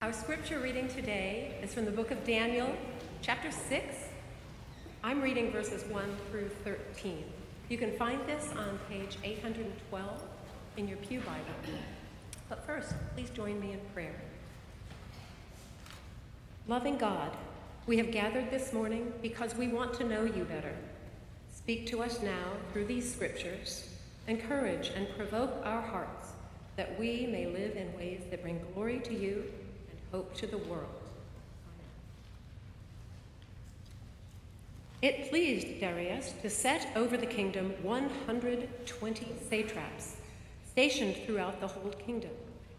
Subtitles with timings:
[0.00, 2.72] Our scripture reading today is from the book of Daniel,
[3.20, 3.96] chapter 6.
[5.02, 7.24] I'm reading verses 1 through 13.
[7.68, 10.22] You can find this on page 812
[10.76, 11.80] in your Pew Bible.
[12.48, 14.14] But first, please join me in prayer.
[16.68, 17.36] Loving God,
[17.88, 20.76] we have gathered this morning because we want to know you better.
[21.52, 23.88] Speak to us now through these scriptures.
[24.28, 26.28] Encourage and provoke our hearts
[26.76, 29.42] that we may live in ways that bring glory to you
[30.12, 30.88] hope to the world.
[35.00, 40.16] It pleased Darius to set over the kingdom 120 satraps,
[40.72, 42.32] stationed throughout the whole kingdom,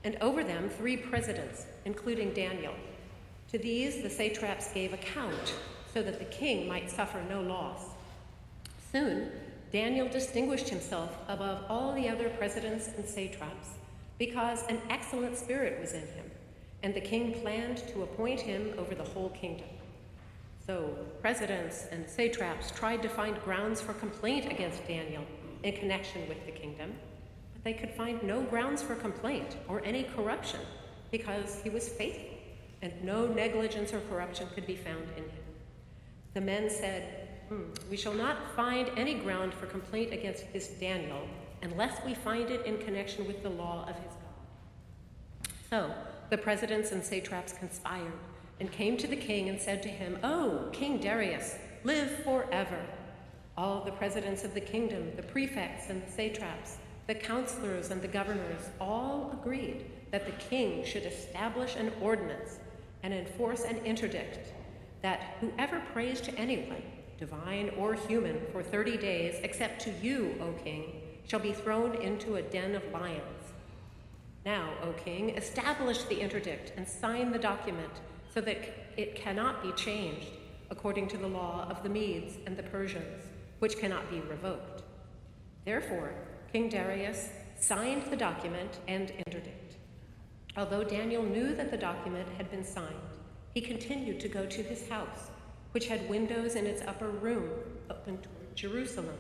[0.04, 2.74] and over them three presidents, including Daniel.
[3.52, 5.54] To these the satraps gave account,
[5.94, 7.86] so that the king might suffer no loss.
[8.92, 9.32] Soon,
[9.72, 13.70] Daniel distinguished himself above all the other presidents and satraps,
[14.18, 16.29] because an excellent spirit was in him
[16.84, 19.68] and the king planned to appoint him over the whole kingdom.
[20.66, 25.24] So presidents and satraps tried to find grounds for complaint against Daniel
[25.64, 26.94] in connection with the kingdom,
[27.54, 30.60] but they could find no grounds for complaint or any corruption
[31.12, 32.38] because he was faithful
[32.82, 35.44] and no negligence or corruption could be found in him.
[36.34, 41.28] The men said, hmm, We shall not find any ground for complaint against this Daniel
[41.62, 45.54] unless we find it in connection with the law of his God.
[45.70, 45.94] So,
[46.30, 48.14] the presidents and satraps conspired
[48.60, 52.80] and came to the king and said to him, Oh, King Darius, live forever.
[53.58, 58.08] All the presidents of the kingdom, the prefects and the satraps, the counselors and the
[58.08, 62.60] governors all agreed that the king should establish an ordinance
[63.04, 64.54] and enforce an interdict
[65.02, 66.82] that whoever prays to anyone,
[67.18, 72.36] divine or human, for 30 days, except to you, O king, shall be thrown into
[72.36, 73.39] a den of lions.
[74.46, 77.92] Now, O king, establish the interdict and sign the document
[78.34, 78.58] so that
[78.98, 80.32] it cannot be changed
[80.70, 83.24] according to the law of the Medes and the Persians,
[83.60, 84.84] which cannot be revoked.
[85.66, 86.14] Therefore,
[86.54, 87.30] King Darius
[87.60, 89.76] signed the document and interdict.
[90.56, 92.96] Although Daniel knew that the document had been signed,
[93.54, 95.32] he continued to go to his house,
[95.72, 97.50] which had windows in its upper room
[97.90, 99.18] open toward Jerusalem,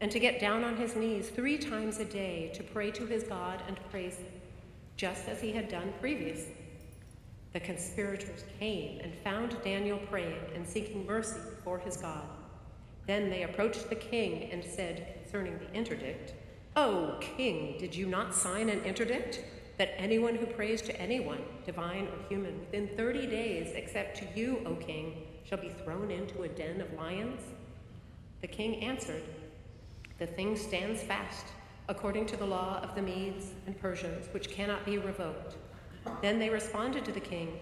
[0.00, 3.22] and to get down on his knees three times a day to pray to his
[3.24, 4.26] God and praise him
[4.96, 6.56] just as he had done previously.
[7.52, 12.24] The conspirators came and found Daniel praying and seeking mercy before his God.
[13.06, 16.34] Then they approached the king and said concerning the interdict,
[16.76, 19.42] O king, did you not sign an interdict
[19.78, 24.62] that anyone who prays to anyone, divine or human, within 30 days, except to you,
[24.66, 27.40] O king, shall be thrown into a den of lions?
[28.40, 29.22] The king answered,
[30.18, 31.46] The thing stands fast
[31.88, 35.56] according to the law of the Medes and Persians, which cannot be revoked.
[36.22, 37.58] Then they responded to the king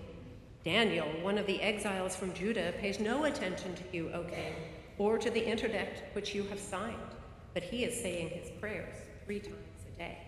[0.64, 4.54] Daniel, one of the exiles from Judah, pays no attention to you, O king,
[4.96, 6.96] or to the interdict which you have signed,
[7.52, 8.96] but he is saying his prayers
[9.26, 9.56] three times
[9.94, 10.18] a day.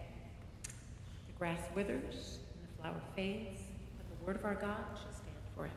[0.65, 3.63] The grass withers and the flower fades,
[3.97, 5.73] but the word of our God shall stand forever.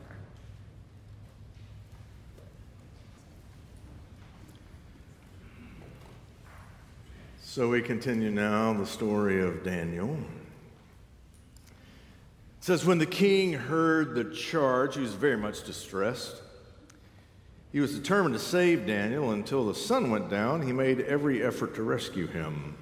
[7.52, 10.16] So we continue now the story of Daniel.
[11.66, 11.74] It
[12.60, 16.42] says, When the king heard the charge, he was very much distressed.
[17.72, 20.64] He was determined to save Daniel until the sun went down.
[20.64, 22.76] He made every effort to rescue him.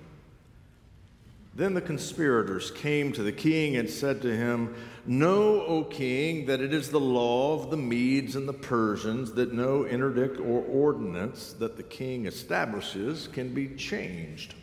[1.59, 4.77] Then the conspirators came to the king and said to him,
[5.07, 9.53] Know, O king, that it is the law of the Medes and the Persians that
[9.53, 14.55] no interdict or ordinance that the king establishes can be changed.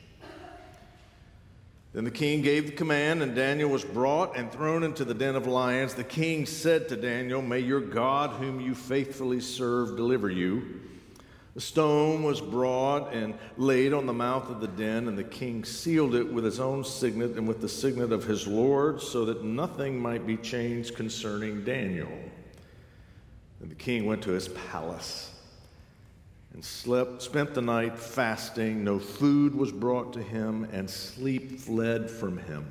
[1.91, 5.35] Then the king gave the command, and Daniel was brought and thrown into the den
[5.35, 5.95] of lions.
[5.95, 10.79] The king said to Daniel, May your God, whom you faithfully serve, deliver you.
[11.55, 15.63] The stone was brought and laid on the mouth of the den, and the king
[15.63, 19.41] sealed it with his own signet and with the signet of his Lord, so that
[19.41, 22.11] nothing might be changed concerning Daniel.
[23.61, 25.31] And the king went to his palace
[26.53, 28.83] and slept, spent the night fasting.
[28.83, 32.65] No food was brought to him, and sleep fled from him.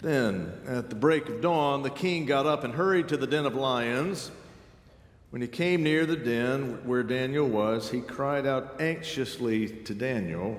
[0.00, 3.46] Then, at the break of dawn, the king got up and hurried to the den
[3.46, 4.32] of lions.
[5.36, 10.58] When he came near the den where Daniel was, he cried out anxiously to Daniel,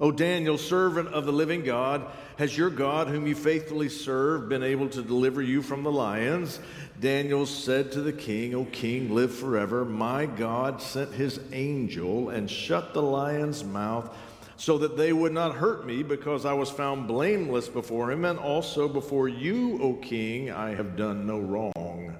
[0.00, 2.06] O Daniel, servant of the living God,
[2.38, 6.58] has your God, whom you faithfully serve, been able to deliver you from the lions?
[6.98, 9.84] Daniel said to the king, O king, live forever.
[9.84, 14.16] My God sent his angel and shut the lion's mouth
[14.56, 18.38] so that they would not hurt me, because I was found blameless before him, and
[18.38, 22.16] also before you, O king, I have done no wrong.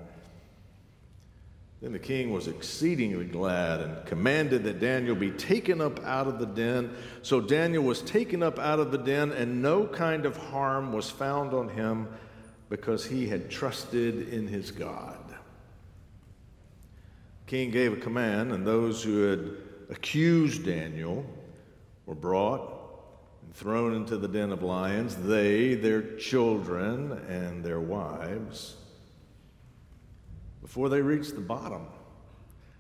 [1.81, 6.41] Then the king was exceedingly glad and commanded that Daniel be taken up out of
[6.41, 6.91] the den.
[7.23, 11.09] So Daniel was taken up out of the den, and no kind of harm was
[11.09, 12.09] found on him
[12.69, 15.17] because he had trusted in his God.
[17.47, 19.51] The king gave a command, and those who had
[19.89, 21.25] accused Daniel
[22.07, 22.75] were brought
[23.45, 28.78] and thrown into the den of lions, they, their children, and their wives
[30.61, 31.87] before they reached the bottom.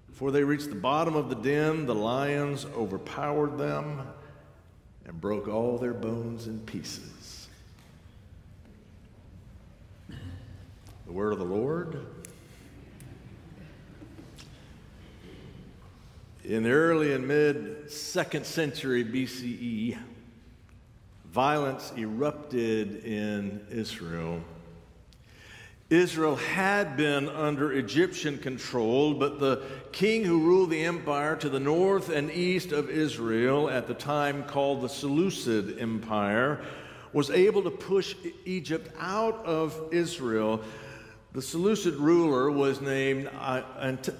[0.08, 4.02] Before they reached the bottom of the den, the lions overpowered them
[5.04, 7.48] and broke all their bones in pieces.
[10.08, 12.04] The word of the Lord.
[16.44, 19.98] In the early and mid second century BCE,
[21.26, 24.42] violence erupted in Israel.
[25.90, 31.58] Israel had been under Egyptian control, but the king who ruled the empire to the
[31.58, 36.60] north and east of Israel, at the time called the Seleucid Empire,
[37.14, 38.14] was able to push
[38.44, 40.60] Egypt out of Israel.
[41.32, 43.30] The Seleucid ruler was named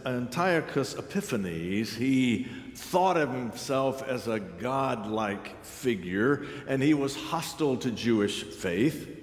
[0.06, 1.94] Antiochus Epiphanes.
[1.94, 9.17] He thought of himself as a godlike figure, and he was hostile to Jewish faith.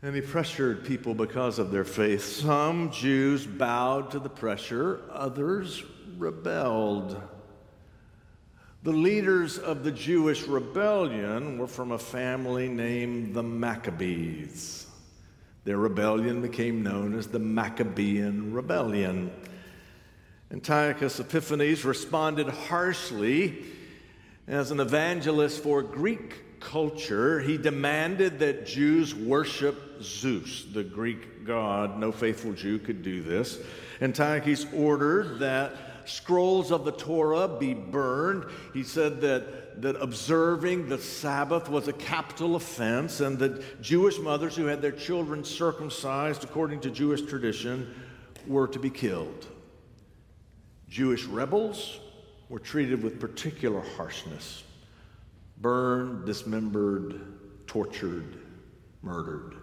[0.00, 2.24] And he pressured people because of their faith.
[2.24, 5.82] Some Jews bowed to the pressure, others
[6.16, 7.20] rebelled.
[8.84, 14.86] The leaders of the Jewish rebellion were from a family named the Maccabees.
[15.64, 19.32] Their rebellion became known as the Maccabean Rebellion.
[20.52, 23.64] Antiochus Epiphanes responded harshly
[24.46, 31.98] as an evangelist for Greek culture, he demanded that Jews worship Zeus, the Greek god.
[31.98, 33.58] No faithful Jew could do this.
[34.00, 35.76] Antiochus ordered that
[36.08, 38.44] scrolls of the Torah be burned.
[38.72, 44.56] He said that, that observing the Sabbath was a capital offense, and that Jewish mothers
[44.56, 47.94] who had their children circumcised according to Jewish tradition
[48.46, 49.46] were to be killed.
[50.88, 52.00] Jewish rebels
[52.48, 54.62] were treated with particular harshness
[55.60, 57.20] burned, dismembered,
[57.66, 58.38] tortured,
[59.02, 59.56] murdered.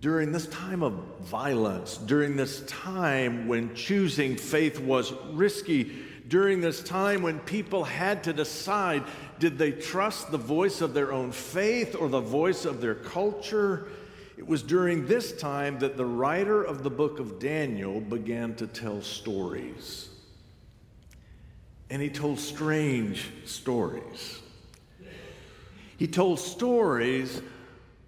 [0.00, 5.92] During this time of violence, during this time when choosing faith was risky,
[6.26, 9.04] during this time when people had to decide
[9.38, 13.88] did they trust the voice of their own faith or the voice of their culture?
[14.36, 18.66] It was during this time that the writer of the book of Daniel began to
[18.66, 20.11] tell stories
[21.92, 24.40] and he told strange stories.
[25.98, 27.42] He told stories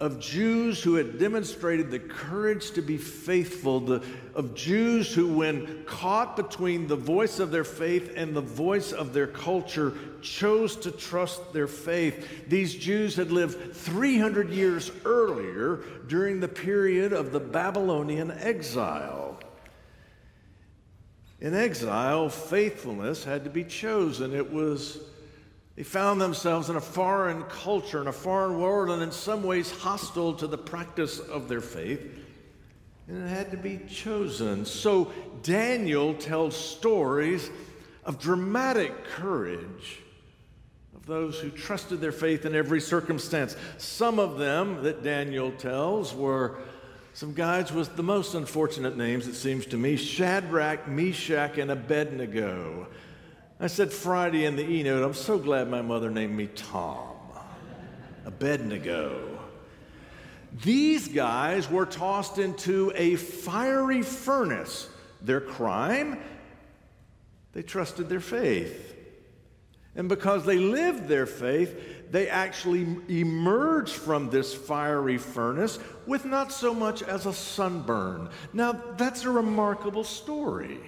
[0.00, 4.02] of Jews who had demonstrated the courage to be faithful, the,
[4.34, 9.12] of Jews who, when caught between the voice of their faith and the voice of
[9.12, 9.92] their culture,
[10.22, 12.48] chose to trust their faith.
[12.48, 19.23] These Jews had lived 300 years earlier during the period of the Babylonian exile.
[21.44, 24.34] In exile, faithfulness had to be chosen.
[24.34, 24.98] It was,
[25.76, 29.70] they found themselves in a foreign culture, in a foreign world, and in some ways
[29.70, 32.00] hostile to the practice of their faith.
[33.08, 34.64] And it had to be chosen.
[34.64, 37.50] So Daniel tells stories
[38.06, 39.98] of dramatic courage
[40.96, 43.54] of those who trusted their faith in every circumstance.
[43.76, 46.56] Some of them that Daniel tells were
[47.14, 52.88] some guys with the most unfortunate names, it seems to me Shadrach, Meshach, and Abednego.
[53.60, 57.16] I said Friday in the e note, I'm so glad my mother named me Tom.
[58.26, 59.38] Abednego.
[60.62, 64.88] These guys were tossed into a fiery furnace.
[65.22, 66.18] Their crime?
[67.52, 68.96] They trusted their faith.
[69.94, 76.52] And because they lived their faith, they actually emerge from this fiery furnace with not
[76.52, 78.28] so much as a sunburn.
[78.52, 80.80] Now, that's a remarkable story.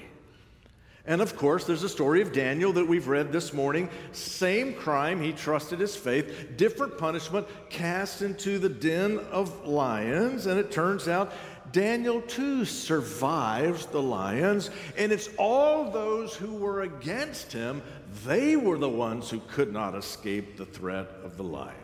[1.08, 3.88] And of course, there's a story of Daniel that we've read this morning.
[4.11, 10.46] Same crime, he trusted his faith, different punishment, cast into the den of lions.
[10.46, 11.32] And it turns out
[11.70, 14.70] Daniel too survives the lions.
[14.96, 17.82] And it's all those who were against him,
[18.25, 21.76] they were the ones who could not escape the threat of the lions.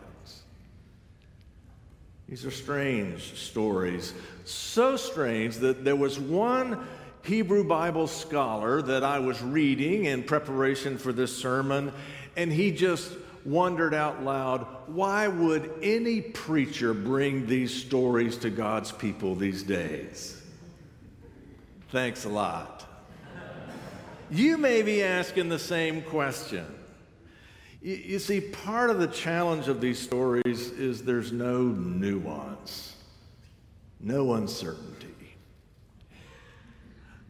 [2.27, 4.13] These are strange stories,
[4.45, 6.87] so strange that there was one
[7.23, 11.91] Hebrew Bible scholar that I was reading in preparation for this sermon,
[12.35, 13.11] and he just
[13.45, 20.41] wondered out loud why would any preacher bring these stories to God's people these days?
[21.89, 22.72] Thanks a lot.
[24.33, 26.65] You may be asking the same question.
[27.83, 32.95] You, you see, part of the challenge of these stories is there's no nuance,
[33.99, 35.35] no uncertainty.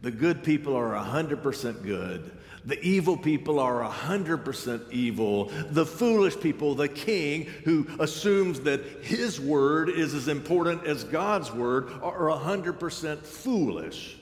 [0.00, 2.38] The good people are 100% good.
[2.64, 5.50] The evil people are 100% evil.
[5.72, 11.52] The foolish people, the king who assumes that his word is as important as God's
[11.52, 14.16] word, are 100% foolish.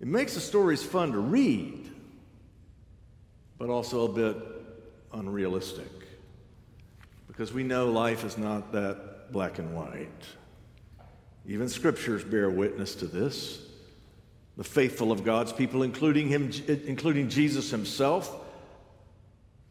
[0.00, 1.90] It makes the stories fun to read,
[3.58, 4.36] but also a bit
[5.12, 5.88] unrealistic
[7.38, 10.08] because we know life is not that black and white.
[11.46, 13.64] Even scriptures bear witness to this.
[14.56, 18.34] The faithful of God's people, including, him, including Jesus himself,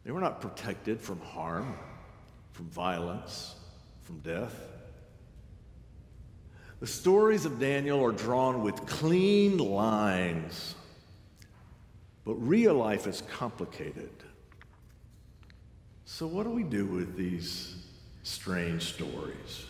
[0.02, 1.76] they were not protected from harm,
[2.52, 3.54] from violence,
[4.00, 4.58] from death.
[6.80, 10.76] The stories of Daniel are drawn with clean lines,
[12.24, 14.10] but real life is complicated.
[16.04, 17.74] So, what do we do with these
[18.22, 19.66] strange stories?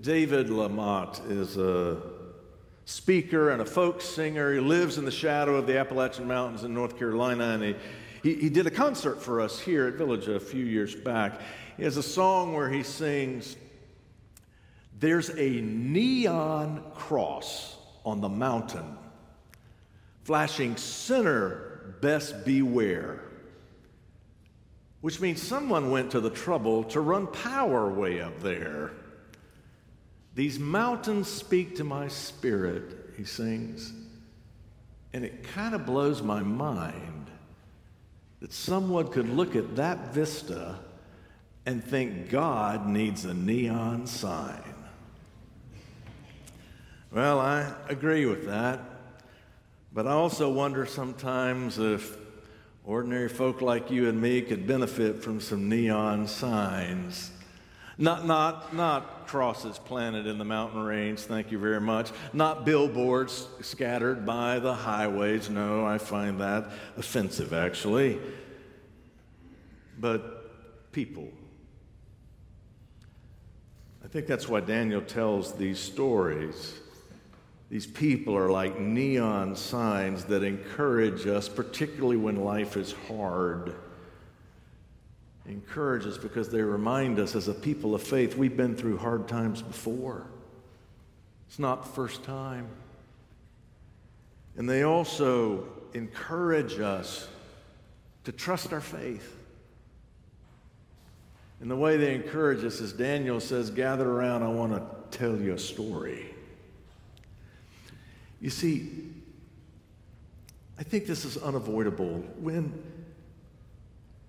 [0.00, 1.98] David LaMotte is a
[2.84, 4.52] speaker and a folk singer.
[4.52, 7.76] He lives in the shadow of the Appalachian Mountains in North Carolina, and he,
[8.22, 11.40] he, he did a concert for us here at Village a few years back.
[11.76, 13.56] He has a song where he sings,
[14.98, 18.98] There's a neon cross on the mountain,
[20.24, 23.22] flashing sinner, best beware.
[25.00, 28.92] Which means someone went to the trouble to run power way up there.
[30.34, 33.94] These mountains speak to my spirit, he sings.
[35.14, 37.19] And it kind of blows my mind
[38.40, 40.78] that someone could look at that vista
[41.66, 44.74] and think God needs a neon sign.
[47.12, 48.80] Well, I agree with that.
[49.92, 52.16] But I also wonder sometimes if
[52.84, 57.32] ordinary folk like you and me could benefit from some neon signs.
[58.00, 62.10] Not, not, not crosses planted in the mountain range, thank you very much.
[62.32, 65.48] Not billboards scattered by the highways.
[65.48, 68.18] No, I find that offensive, actually.
[69.98, 71.28] But people
[74.10, 76.74] I think that's why Daniel tells these stories.
[77.70, 83.76] These people are like neon signs that encourage us, particularly when life is hard.
[85.46, 89.26] Encourage us because they remind us as a people of faith we've been through hard
[89.26, 90.26] times before.
[91.48, 92.68] It's not the first time.
[94.56, 97.26] And they also encourage us
[98.24, 99.36] to trust our faith.
[101.60, 105.36] And the way they encourage us is Daniel says, Gather around, I want to tell
[105.36, 106.26] you a story.
[108.40, 109.10] You see,
[110.78, 112.24] I think this is unavoidable.
[112.38, 112.82] When,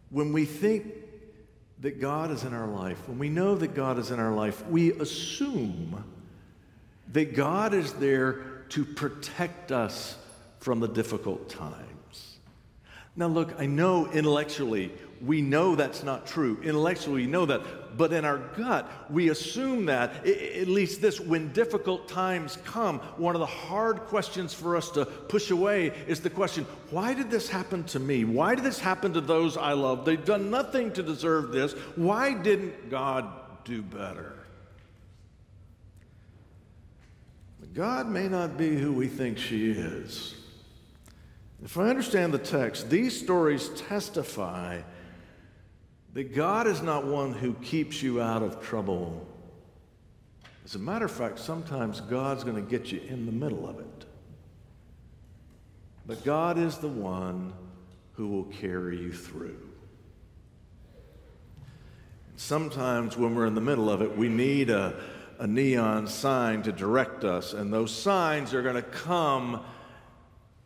[0.10, 0.94] when we think
[1.82, 4.66] that God is in our life, when we know that God is in our life,
[4.68, 6.04] we assume
[7.12, 8.34] that God is there
[8.70, 10.18] to protect us
[10.60, 12.38] from the difficult times.
[13.16, 14.92] Now, look, I know intellectually
[15.24, 16.60] we know that's not true.
[16.64, 17.98] Intellectually, we know that.
[17.98, 23.36] But in our gut, we assume that, at least this, when difficult times come, one
[23.36, 27.50] of the hard questions for us to push away is the question why did this
[27.50, 28.24] happen to me?
[28.24, 30.06] Why did this happen to those I love?
[30.06, 31.74] They've done nothing to deserve this.
[31.96, 33.28] Why didn't God
[33.66, 34.36] do better?
[37.74, 40.36] God may not be who we think she is.
[41.64, 44.82] If I understand the text, these stories testify
[46.14, 49.26] that God is not one who keeps you out of trouble.
[50.66, 53.80] As a matter of fact, sometimes God's going to get you in the middle of
[53.80, 54.06] it.
[56.06, 57.54] But God is the one
[58.14, 59.58] who will carry you through.
[62.36, 64.96] Sometimes when we're in the middle of it, we need a,
[65.40, 69.64] a neon sign to direct us, and those signs are going to come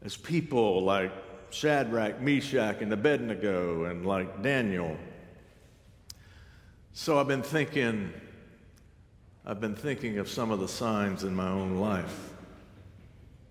[0.01, 1.11] as people like
[1.49, 4.97] Shadrach, Meshach, and Abednego, and like Daniel.
[6.97, 8.13] So I've been thinking,
[9.45, 12.31] I've been thinking of some of the signs in my own life.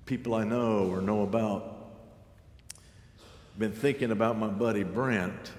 [0.06, 1.90] People I know or know about.
[3.58, 5.52] Been thinking about my buddy Brent.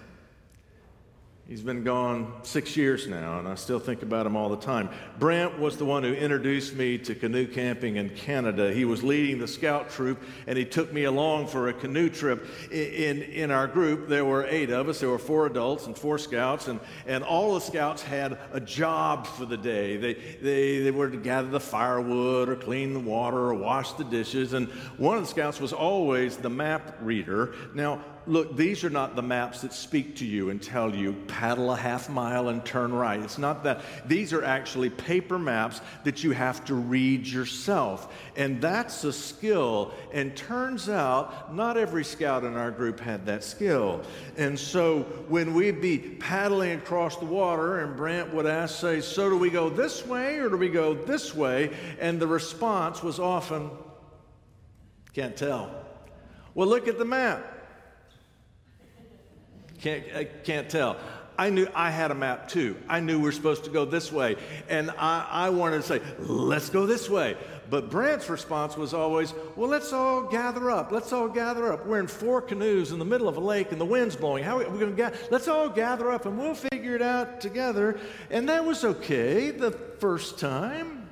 [1.48, 4.90] He's been gone six years now, and I still think about him all the time.
[5.20, 8.74] Brant was the one who introduced me to canoe camping in Canada.
[8.74, 12.48] He was leading the scout troop, and he took me along for a canoe trip.
[12.72, 15.02] In, in our group, there were eight of us.
[15.02, 19.28] There were four adults and four scouts, and, and all the scouts had a job
[19.28, 19.98] for the day.
[19.98, 24.04] They, they, they were to gather the firewood, or clean the water, or wash the
[24.04, 24.54] dishes.
[24.54, 27.54] And one of the scouts was always the map reader.
[27.76, 31.72] Now, look, these are not the maps that speak to you and tell you paddle
[31.72, 33.20] a half mile and turn right.
[33.20, 33.82] It's not that.
[34.08, 38.14] These are actually paper maps that you have to read yourself.
[38.36, 39.94] And that's a skill.
[40.14, 44.02] And turns out, not every scout in our group had that skill.
[44.38, 49.30] And so when we'd be paddling across the water, and Brant would ask, say, So
[49.30, 51.76] do we go this way or do we go this way?
[52.00, 53.70] And the response was often,
[55.14, 55.84] Can't tell.
[56.54, 57.55] Well, look at the map.
[59.82, 60.98] Can't, I can't tell.
[61.38, 62.78] I knew I had a map too.
[62.88, 64.38] I knew we are supposed to go this way.
[64.70, 67.36] And I, I wanted to say, let's go this way.
[67.70, 70.92] But Brant's response was always, well, let's all gather up.
[70.92, 71.86] Let's all gather up.
[71.86, 74.44] We're in four canoes in the middle of a lake and the wind's blowing.
[74.44, 75.32] How are we going to get?
[75.32, 78.00] Let's all gather up and we'll figure it out together.
[78.30, 81.10] And that was okay the first time.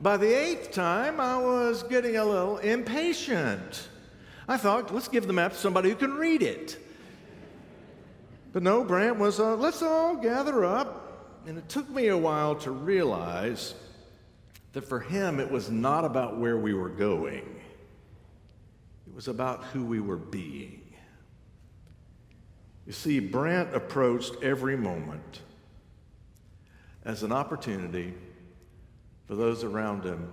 [0.00, 3.88] By the eighth time, I was getting a little impatient.
[4.46, 6.78] I thought, let's give the map to somebody who can read it.
[8.52, 11.04] But no, Brant was, uh, let's all gather up.
[11.46, 13.74] And it took me a while to realize
[14.72, 17.60] that for him, it was not about where we were going,
[19.06, 20.82] it was about who we were being.
[22.86, 25.42] You see, Brant approached every moment
[27.04, 28.14] as an opportunity
[29.26, 30.32] for those around him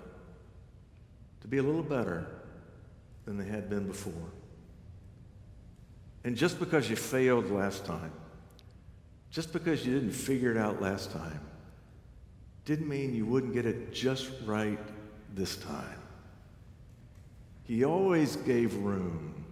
[1.41, 2.27] to be a little better
[3.25, 4.31] than they had been before.
[6.25, 8.11] And just because you failed last time,
[9.29, 11.39] just because you didn't figure it out last time,
[12.65, 14.79] didn't mean you wouldn't get it just right
[15.35, 15.99] this time.
[17.63, 19.45] He always gave room.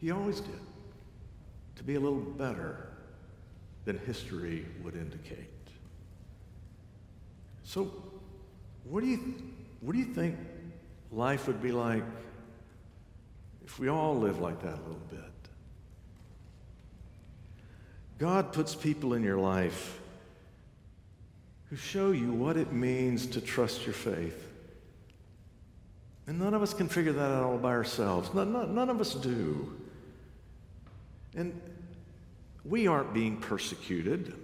[0.00, 0.60] He always did.
[1.76, 2.88] To be a little better
[3.84, 5.48] than history would indicate.
[7.62, 7.92] So,
[8.84, 9.34] what do you,
[9.82, 10.36] what do you think
[11.10, 12.04] life would be like
[13.64, 15.20] if we all live like that a little bit.
[18.18, 19.98] God puts people in your life
[21.70, 24.46] who show you what it means to trust your faith.
[26.26, 28.32] And none of us can figure that out all by ourselves.
[28.32, 29.76] None, none, none of us do.
[31.34, 31.58] And
[32.64, 34.34] we aren't being persecuted.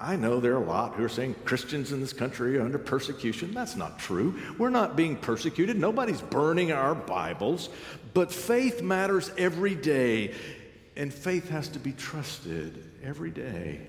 [0.00, 2.78] I know there are a lot who are saying Christians in this country are under
[2.78, 3.52] persecution.
[3.52, 4.40] That's not true.
[4.56, 5.78] We're not being persecuted.
[5.78, 7.68] Nobody's burning our Bibles.
[8.14, 10.34] But faith matters every day,
[10.96, 13.86] and faith has to be trusted every day.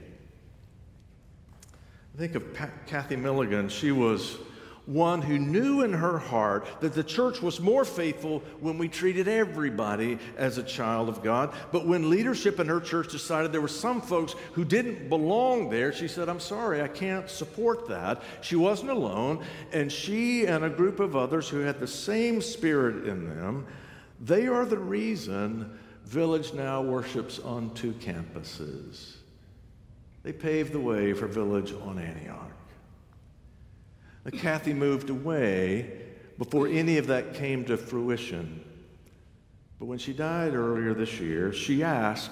[2.13, 3.69] I think of Pat, Kathy Milligan.
[3.69, 4.37] She was
[4.85, 9.27] one who knew in her heart that the church was more faithful when we treated
[9.27, 11.53] everybody as a child of God.
[11.71, 15.93] But when leadership in her church decided there were some folks who didn't belong there,
[15.93, 18.21] she said, I'm sorry, I can't support that.
[18.41, 23.07] She wasn't alone, and she and a group of others who had the same spirit
[23.07, 23.67] in them,
[24.19, 29.15] they are the reason Village now worships on two campuses.
[30.23, 32.51] They paved the way for Village on Antioch.
[34.29, 35.91] Kathy moved away
[36.37, 38.63] before any of that came to fruition.
[39.79, 42.29] But when she died earlier this year, she asked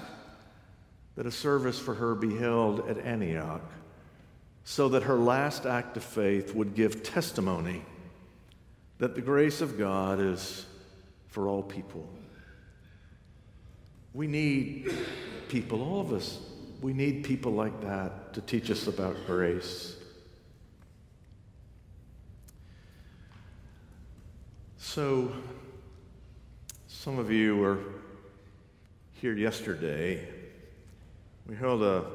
[1.16, 3.68] that a service for her be held at Antioch
[4.62, 7.82] so that her last act of faith would give testimony
[8.98, 10.66] that the grace of God is
[11.28, 12.08] for all people.
[14.12, 14.92] We need
[15.48, 16.38] people, all of us,
[16.82, 19.96] we need people like that to teach us about grace.
[24.92, 25.30] So,
[26.88, 27.78] some of you were
[29.12, 30.26] here yesterday.
[31.46, 32.06] We held a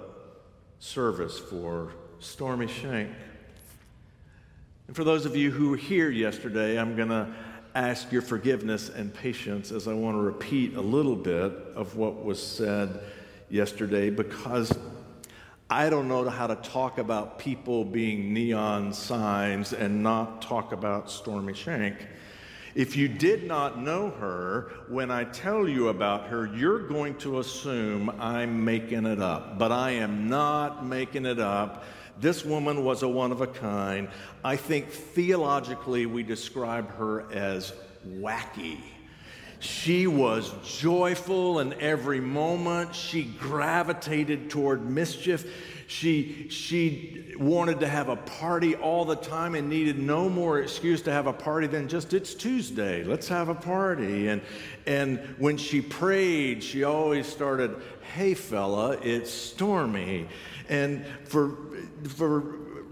[0.80, 3.12] service for Stormy Shank.
[4.88, 7.34] And for those of you who were here yesterday, I'm going to
[7.76, 12.26] ask your forgiveness and patience as I want to repeat a little bit of what
[12.26, 13.00] was said
[13.50, 14.78] yesterday because
[15.70, 21.10] I don't know how to talk about people being neon signs and not talk about
[21.10, 21.96] Stormy Shank.
[22.76, 27.40] If you did not know her, when I tell you about her, you're going to
[27.40, 29.58] assume I'm making it up.
[29.58, 31.86] But I am not making it up.
[32.20, 34.10] This woman was a one of a kind.
[34.44, 37.72] I think theologically we describe her as
[38.06, 38.80] wacky.
[39.60, 42.94] She was joyful in every moment.
[42.94, 45.46] She gravitated toward mischief.
[45.88, 51.02] She, she wanted to have a party all the time and needed no more excuse
[51.04, 54.30] to have a party than just it's Tuesday, let's have a party.
[54.30, 54.42] And,
[54.88, 57.76] and when she prayed, she always started,
[58.16, 60.28] hey fella, it's stormy.
[60.70, 61.58] And for,
[62.08, 62.40] for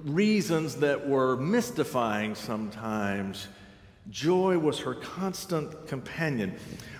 [0.03, 3.47] reasons that were mystifying sometimes,
[4.09, 6.55] joy was her constant companion.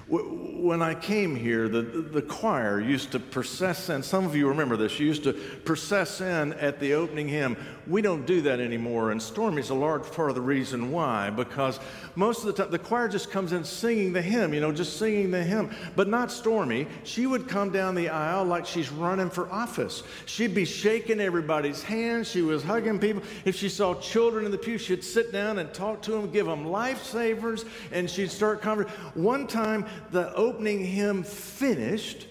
[0.08, 4.04] When I came here, the, the choir used to process in.
[4.04, 5.00] Some of you remember this.
[5.00, 7.58] You used to process in at the opening hymn.
[7.86, 11.80] We don't do that anymore, and Stormy's a large part of the reason why, because
[12.15, 14.98] most of the time the choir just comes in singing the hymn, you know, just
[14.98, 15.69] singing the hymn.
[15.96, 16.88] But not Stormy.
[17.04, 20.04] She would come down the aisle like she's running for office.
[20.26, 22.30] She'd be shaking everybody's hands.
[22.30, 23.24] She was hugging people.
[23.43, 26.46] If she saw children in the pew, she'd sit down and talk to them, give
[26.46, 28.98] them lifesavers, and she'd start conversation.
[29.13, 32.28] One time, the opening hymn finished,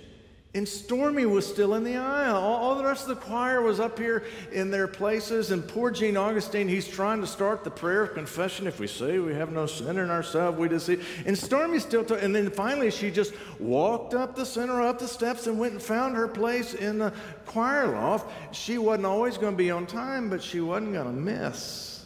[0.54, 2.36] and Stormy was still in the aisle.
[2.36, 5.90] All, all, the rest of the choir was up here in their places, and poor
[5.90, 8.66] Gene Augustine, he's trying to start the prayer of confession.
[8.66, 11.06] If we say we have no sin in ourselves, we deceive.
[11.24, 12.24] And Stormy's still, talking.
[12.24, 15.82] and then finally she just walked up the center, up the steps, and went and
[15.82, 17.14] found her place in the
[17.46, 18.30] choir loft.
[18.54, 22.04] She wasn't always going to be on time, but she wasn't going to miss.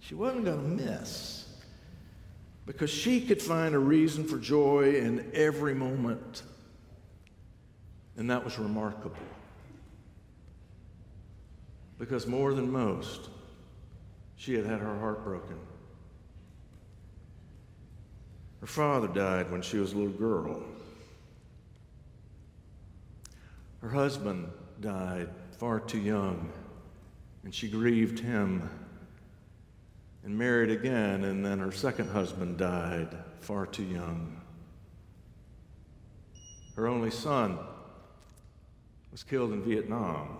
[0.00, 1.46] She wasn't going to miss
[2.66, 6.42] because she could find a reason for joy in every moment.
[8.16, 9.16] And that was remarkable.
[11.98, 13.30] Because more than most,
[14.36, 15.56] she had had her heart broken.
[18.60, 20.62] Her father died when she was a little girl.
[23.80, 24.48] Her husband
[24.80, 26.52] died far too young,
[27.44, 28.68] and she grieved him
[30.24, 34.40] and married again, and then her second husband died far too young.
[36.76, 37.58] Her only son
[39.12, 40.38] was killed in Vietnam.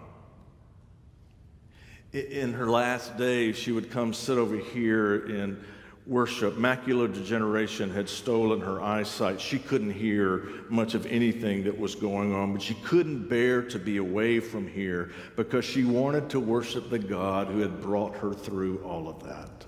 [2.13, 5.63] In her last days, she would come sit over here in
[6.07, 6.57] worship.
[6.57, 9.41] Macular degeneration had stolen her eyesight.
[9.41, 13.79] She couldn't hear much of anything that was going on, but she couldn't bear to
[13.79, 18.33] be away from here because she wanted to worship the God who had brought her
[18.33, 19.67] through all of that.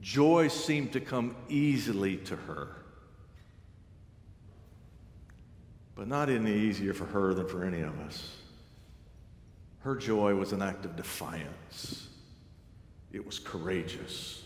[0.00, 2.85] Joy seemed to come easily to her.
[5.96, 8.36] But not any easier for her than for any of us.
[9.80, 12.08] Her joy was an act of defiance,
[13.12, 14.44] it was courageous,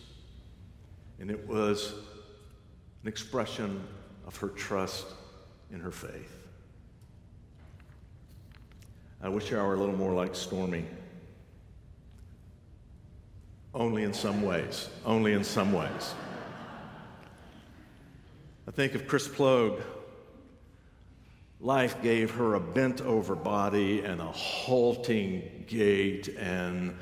[1.18, 1.92] and it was
[3.02, 3.82] an expression
[4.26, 5.06] of her trust
[5.72, 6.36] in her faith.
[9.22, 10.84] I wish I were a little more like Stormy.
[13.74, 14.88] Only in some ways.
[15.04, 16.14] Only in some ways.
[18.66, 19.80] I think of Chris Plogue.
[21.60, 26.96] Life gave her a bent over body and a halting gait and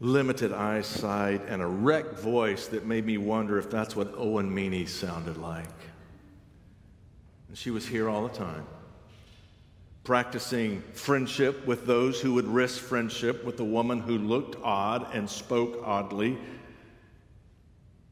[0.00, 4.84] limited eyesight and a wrecked voice that made me wonder if that's what Owen Meany
[4.84, 5.68] sounded like.
[7.48, 8.66] And she was here all the time
[10.06, 15.28] practicing friendship with those who would risk friendship with a woman who looked odd and
[15.28, 16.38] spoke oddly.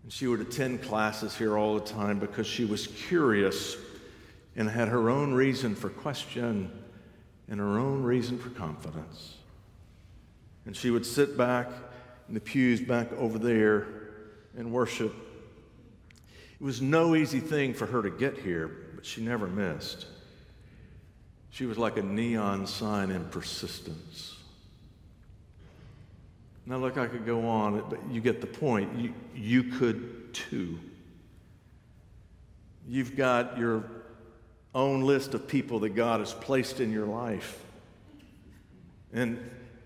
[0.03, 3.77] And she would attend classes here all the time because she was curious
[4.57, 6.71] and had her own reason for question
[7.49, 9.37] and her own reason for confidence.
[10.67, 11.69] And she would sit back
[12.29, 13.87] in the pews back over there
[14.57, 15.14] and worship.
[16.61, 20.07] It was no easy thing for her to get here, but she never missed.
[21.51, 24.37] She was like a neon sign in persistence.
[26.67, 28.99] Now, look, I could go on, but you get the point.
[28.99, 30.79] You, you could too.
[32.88, 33.85] You've got your
[34.75, 37.63] own list of people that God has placed in your life.
[39.13, 39.39] And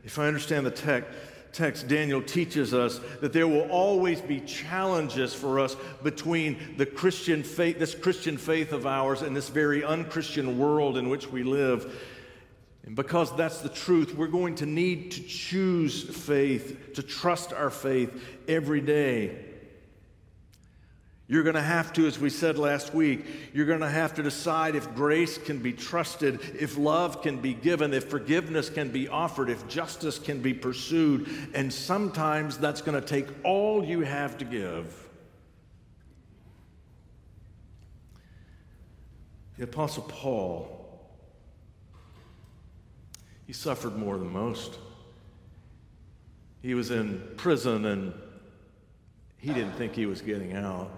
[0.05, 1.11] if I understand the text,
[1.53, 7.43] text, Daniel teaches us that there will always be challenges for us between the Christian
[7.43, 12.05] faith, this Christian faith of ours, and this very unchristian world in which we live.
[12.85, 17.71] And because that's the truth, we're going to need to choose faith, to trust our
[17.71, 19.48] faith every day.
[21.31, 24.23] You're going to have to, as we said last week, you're going to have to
[24.23, 29.09] decide if grace can be trusted, if love can be given, if forgiveness can be
[29.09, 31.29] offered, if justice can be pursued.
[31.53, 35.07] And sometimes that's going to take all you have to give.
[39.59, 40.99] The Apostle Paul,
[43.47, 44.79] he suffered more than most.
[46.63, 48.15] He was in prison and
[49.37, 50.91] he didn't think he was getting out.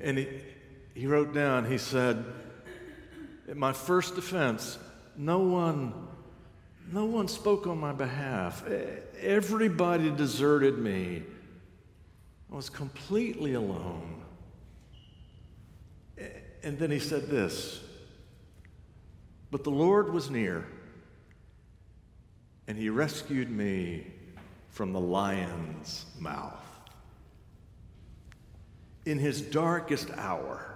[0.00, 0.28] And he,
[0.94, 2.24] he wrote down, he said,
[3.48, 4.78] At my first defense,
[5.16, 5.92] no one,
[6.90, 8.64] no one spoke on my behalf.
[9.20, 11.22] Everybody deserted me.
[12.50, 14.22] I was completely alone.
[16.62, 17.80] And then he said this
[19.50, 20.66] But the Lord was near,
[22.66, 24.06] and he rescued me
[24.68, 26.69] from the lion's mouth.
[29.06, 30.74] In his darkest hour,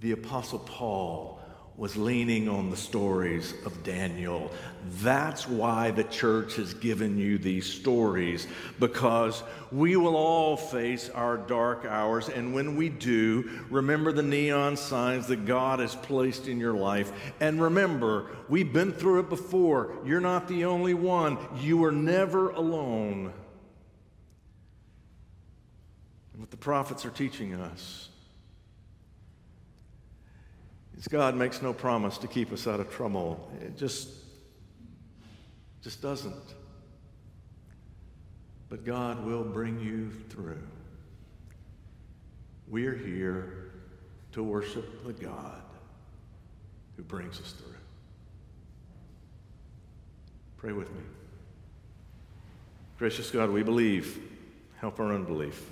[0.00, 1.40] the Apostle Paul
[1.78, 4.52] was leaning on the stories of Daniel.
[5.00, 8.46] That's why the church has given you these stories,
[8.78, 9.42] because
[9.72, 12.28] we will all face our dark hours.
[12.28, 17.10] And when we do, remember the neon signs that God has placed in your life.
[17.40, 19.96] And remember, we've been through it before.
[20.04, 23.32] You're not the only one, you are never alone.
[26.31, 28.08] And what the prophets are teaching us
[30.98, 33.48] is God makes no promise to keep us out of trouble.
[33.60, 34.08] It just,
[35.82, 36.34] just doesn't.
[38.68, 40.60] But God will bring you through.
[42.66, 43.70] We're here
[44.32, 45.62] to worship the God
[46.96, 47.76] who brings us through.
[50.56, 51.02] Pray with me.
[52.98, 54.18] Gracious God, we believe.
[54.80, 55.71] Help our unbelief.